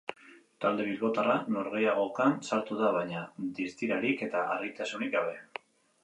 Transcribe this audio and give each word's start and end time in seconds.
Talde 0.63 0.85
bilbotarra 0.85 1.33
norgehiagokan 1.55 2.33
sartu 2.47 2.77
da, 2.79 2.89
baina 2.95 3.21
distirarik 3.59 4.23
eta 4.29 4.41
argitasunik 4.55 5.13
gabe. 5.17 5.37